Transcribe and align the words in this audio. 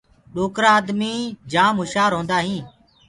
ڏوڪرآ 0.33 0.69
آدمي 0.79 1.13
جآم 1.51 1.75
هُشآر 1.81 2.11
هوندآ 2.17 2.37
هينٚ۔ 2.45 2.65